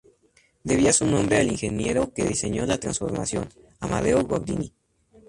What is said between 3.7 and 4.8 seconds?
Amadeo Gordini.